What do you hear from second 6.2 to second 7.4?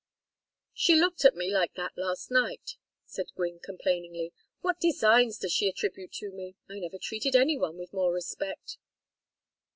me? I never treated